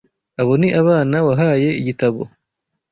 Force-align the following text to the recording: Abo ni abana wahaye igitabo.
Abo 0.41 0.53
ni 0.59 0.69
abana 0.81 1.15
wahaye 1.27 1.69
igitabo. 1.81 2.21